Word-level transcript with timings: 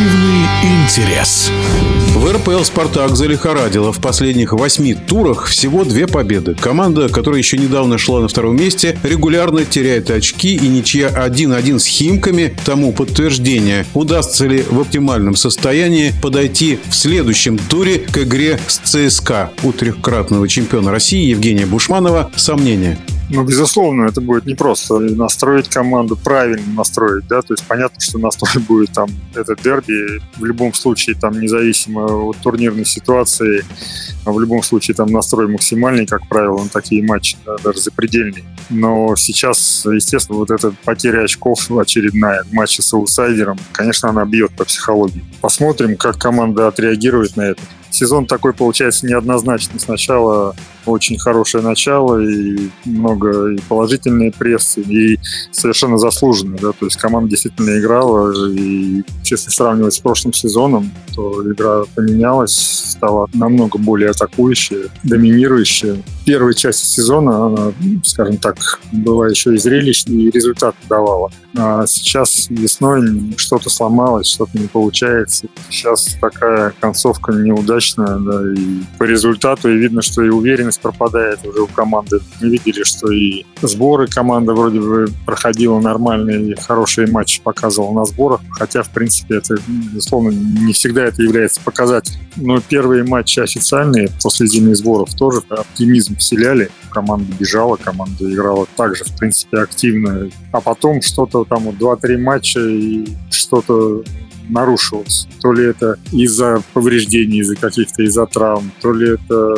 Спортивный 0.00 0.46
интерес. 0.62 1.50
В 2.14 2.32
РПЛ 2.32 2.64
«Спартак» 2.64 3.16
залихорадило. 3.16 3.92
В 3.92 4.00
последних 4.00 4.54
восьми 4.54 4.94
турах 4.94 5.46
всего 5.46 5.84
две 5.84 6.06
победы. 6.06 6.54
Команда, 6.54 7.10
которая 7.10 7.38
еще 7.38 7.58
недавно 7.58 7.98
шла 7.98 8.20
на 8.20 8.28
втором 8.28 8.56
месте, 8.56 8.98
регулярно 9.02 9.66
теряет 9.66 10.10
очки 10.10 10.56
и 10.56 10.68
ничья 10.68 11.08
1-1 11.08 11.78
с 11.78 11.84
«Химками» 11.84 12.56
тому 12.64 12.92
подтверждение. 12.92 13.84
Удастся 13.92 14.46
ли 14.46 14.62
в 14.62 14.80
оптимальном 14.80 15.36
состоянии 15.36 16.14
подойти 16.22 16.78
в 16.88 16.94
следующем 16.94 17.58
туре 17.58 17.98
к 17.98 18.18
игре 18.18 18.58
с 18.68 18.78
ЦСКА? 18.78 19.50
У 19.62 19.72
трехкратного 19.72 20.48
чемпиона 20.48 20.90
России 20.90 21.26
Евгения 21.26 21.66
Бушманова 21.66 22.30
сомнения. 22.36 22.98
Ну, 23.30 23.44
безусловно, 23.44 24.06
это 24.06 24.20
будет 24.20 24.44
непросто. 24.44 24.98
Настроить 24.98 25.68
команду 25.68 26.16
правильно 26.16 26.66
настроить, 26.74 27.28
да, 27.28 27.42
то 27.42 27.54
есть 27.54 27.64
понятно, 27.64 28.00
что 28.00 28.18
настрой 28.18 28.62
будет 28.68 28.92
там, 28.92 29.08
это 29.34 29.54
дерби, 29.54 30.20
в 30.36 30.44
любом 30.44 30.74
случае, 30.74 31.14
там, 31.14 31.40
независимо 31.40 32.06
от 32.06 32.36
турнирной 32.38 32.84
ситуации, 32.84 33.64
в 34.24 34.40
любом 34.40 34.64
случае, 34.64 34.96
там, 34.96 35.10
настрой 35.12 35.46
максимальный, 35.46 36.06
как 36.06 36.28
правило, 36.28 36.62
на 36.62 36.68
такие 36.68 37.04
матчи, 37.04 37.36
да, 37.46 37.56
даже 37.62 37.80
запредельный. 37.80 38.44
Но 38.68 39.14
сейчас, 39.16 39.86
естественно, 39.86 40.38
вот 40.38 40.50
эта 40.50 40.72
потеря 40.84 41.22
очков 41.22 41.70
очередная 41.70 42.42
в 42.42 42.52
матче 42.52 42.82
с 42.82 42.92
аутсайдером, 42.92 43.58
конечно, 43.72 44.08
она 44.08 44.24
бьет 44.24 44.50
по 44.56 44.64
психологии. 44.64 45.24
Посмотрим, 45.40 45.96
как 45.96 46.18
команда 46.18 46.66
отреагирует 46.66 47.36
на 47.36 47.42
это 47.42 47.62
сезон 47.90 48.26
такой 48.26 48.52
получается 48.52 49.06
неоднозначный. 49.06 49.80
Сначала 49.80 50.54
очень 50.86 51.18
хорошее 51.18 51.62
начало 51.62 52.18
и 52.18 52.70
много 52.84 53.52
и 53.52 53.58
положительной 53.68 54.32
прессы, 54.32 54.80
и 54.80 55.18
совершенно 55.52 55.98
заслуженно. 55.98 56.56
Да? 56.60 56.72
То 56.72 56.86
есть 56.86 56.96
команда 56.96 57.30
действительно 57.30 57.78
играла, 57.78 58.32
и 58.50 59.02
если 59.24 59.50
сравнивать 59.50 59.94
с 59.94 59.98
прошлым 59.98 60.32
сезоном, 60.32 60.90
то 61.14 61.42
игра 61.52 61.82
поменялась, 61.94 62.54
стала 62.54 63.28
намного 63.34 63.78
более 63.78 64.10
атакующая, 64.10 64.88
доминирующая. 65.02 66.02
Первая 66.24 66.54
часть 66.54 66.84
сезона, 66.84 67.46
она, 67.46 67.72
скажем 68.04 68.36
так, 68.38 68.56
была 68.92 69.28
еще 69.28 69.54
и 69.54 69.58
зрелищной, 69.58 70.24
и 70.24 70.30
результат 70.30 70.74
давала. 70.88 71.30
А 71.56 71.86
сейчас 71.86 72.46
весной 72.48 73.34
что-то 73.36 73.70
сломалось, 73.70 74.28
что-то 74.28 74.58
не 74.58 74.68
получается. 74.68 75.46
Сейчас 75.68 76.16
такая 76.20 76.72
концовка 76.80 77.32
неудачная, 77.32 77.79
да, 77.96 78.52
и 78.52 78.80
по 78.98 79.04
результату 79.04 79.70
и 79.70 79.76
видно, 79.76 80.02
что 80.02 80.22
и 80.22 80.28
уверенность 80.28 80.80
пропадает 80.80 81.44
уже 81.44 81.62
у 81.62 81.66
команды. 81.66 82.20
Мы 82.40 82.50
видели, 82.50 82.82
что 82.84 83.10
и 83.10 83.44
сборы 83.62 84.06
команда 84.06 84.54
вроде 84.54 84.80
бы 84.80 85.08
проходила 85.26 85.80
нормальные, 85.80 86.56
хорошие 86.56 87.06
матчи 87.06 87.42
показывала 87.42 88.00
на 88.00 88.04
сборах, 88.04 88.40
хотя, 88.52 88.82
в 88.82 88.90
принципе, 88.90 89.36
это, 89.36 89.56
безусловно, 89.68 90.30
не 90.30 90.72
всегда 90.72 91.04
это 91.04 91.22
является 91.22 91.60
показателем. 91.60 92.20
Но 92.36 92.60
первые 92.60 93.04
матчи 93.04 93.40
официальные 93.40 94.10
после 94.22 94.46
зимних 94.46 94.76
сборов 94.76 95.14
тоже 95.14 95.42
оптимизм 95.48 96.16
вселяли. 96.16 96.70
Команда 96.90 97.32
бежала, 97.38 97.76
команда 97.76 98.32
играла 98.32 98.66
также, 98.76 99.04
в 99.04 99.16
принципе, 99.16 99.58
активно. 99.58 100.28
А 100.52 100.60
потом 100.60 101.02
что-то 101.02 101.44
там 101.44 101.64
вот 101.64 101.76
2-3 101.76 102.18
матча 102.18 102.60
и 102.60 103.06
что-то 103.30 104.02
нарушилось. 104.50 105.26
То 105.40 105.52
ли 105.52 105.64
это 105.64 105.98
из-за 106.12 106.62
повреждений, 106.72 107.40
из-за 107.40 107.56
каких-то 107.56 108.02
из-за 108.02 108.26
травм, 108.26 108.70
то 108.80 108.92
ли 108.92 109.14
это 109.14 109.56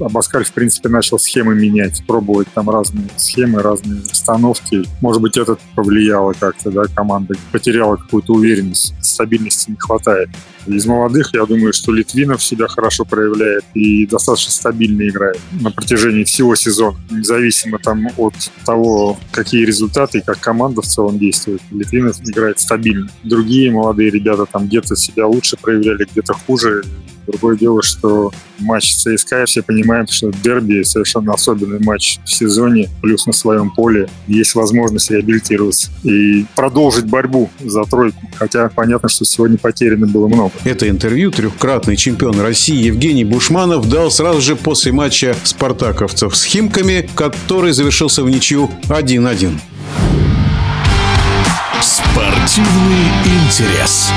Абаскаль, 0.00 0.44
в 0.44 0.52
принципе, 0.52 0.88
начал 0.88 1.18
схемы 1.18 1.54
менять, 1.54 2.02
пробовать 2.06 2.48
там 2.54 2.70
разные 2.70 3.08
схемы, 3.16 3.62
разные 3.62 4.02
установки. 4.02 4.84
Может 5.00 5.22
быть, 5.22 5.36
это 5.36 5.56
повлияло 5.74 6.34
как-то, 6.38 6.70
да, 6.70 6.84
команда 6.94 7.34
потеряла 7.52 7.96
какую-то 7.96 8.34
уверенность, 8.34 8.94
стабильности 9.18 9.70
не 9.70 9.76
хватает. 9.76 10.28
Из 10.66 10.86
молодых, 10.86 11.34
я 11.34 11.44
думаю, 11.44 11.72
что 11.72 11.92
Литвинов 11.92 12.42
себя 12.42 12.68
хорошо 12.68 13.04
проявляет 13.04 13.64
и 13.74 14.06
достаточно 14.06 14.52
стабильно 14.52 15.08
играет 15.08 15.40
на 15.60 15.70
протяжении 15.70 16.22
всего 16.22 16.54
сезона, 16.54 16.96
независимо 17.10 17.78
там 17.78 18.06
от 18.16 18.34
того, 18.64 19.18
какие 19.32 19.64
результаты 19.64 20.18
и 20.18 20.20
как 20.20 20.38
команда 20.38 20.82
в 20.82 20.86
целом 20.86 21.18
действует. 21.18 21.62
Литвинов 21.72 22.20
играет 22.20 22.60
стабильно. 22.60 23.08
Другие 23.24 23.72
молодые 23.72 24.10
ребята 24.10 24.46
там 24.46 24.66
где-то 24.66 24.94
себя 24.94 25.26
лучше 25.26 25.56
проявляли, 25.56 26.06
где-то 26.10 26.34
хуже. 26.34 26.84
Другое 27.28 27.58
дело, 27.58 27.82
что 27.82 28.32
матч 28.58 28.96
ЦСКА, 28.96 29.44
все 29.44 29.62
понимаем, 29.62 30.06
что 30.06 30.30
дерби 30.30 30.82
совершенно 30.82 31.34
особенный 31.34 31.78
матч 31.78 32.18
в 32.24 32.30
сезоне, 32.30 32.88
плюс 33.02 33.26
на 33.26 33.34
своем 33.34 33.70
поле 33.70 34.08
есть 34.26 34.54
возможность 34.54 35.10
реабилитироваться 35.10 35.90
и 36.04 36.46
продолжить 36.56 37.04
борьбу 37.04 37.50
за 37.62 37.84
тройку. 37.84 38.18
Хотя 38.36 38.70
понятно, 38.74 39.10
что 39.10 39.26
сегодня 39.26 39.58
потеряно 39.58 40.06
было 40.06 40.26
много. 40.26 40.52
Это 40.64 40.88
интервью 40.88 41.30
трехкратный 41.30 41.96
чемпион 41.96 42.40
России 42.40 42.86
Евгений 42.86 43.24
Бушманов 43.24 43.88
дал 43.88 44.10
сразу 44.10 44.40
же 44.40 44.56
после 44.56 44.92
матча 44.92 45.36
спартаковцев 45.44 46.34
с 46.34 46.44
Химками, 46.44 47.08
который 47.14 47.72
завершился 47.72 48.22
в 48.22 48.30
ничью 48.30 48.70
1-1. 48.88 49.58
Спортивный 51.82 53.06
интерес. 53.24 54.10